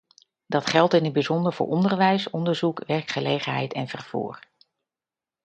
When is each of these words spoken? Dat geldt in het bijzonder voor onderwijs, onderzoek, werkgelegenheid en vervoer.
Dat 0.47 0.65
geldt 0.65 0.93
in 0.93 1.03
het 1.03 1.13
bijzonder 1.13 1.53
voor 1.53 1.67
onderwijs, 1.67 2.29
onderzoek, 2.29 2.83
werkgelegenheid 2.87 3.73
en 3.73 3.87
vervoer. 3.87 4.39